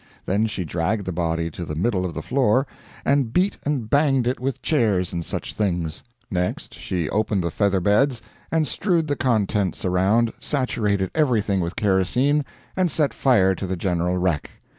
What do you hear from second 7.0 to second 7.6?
opened the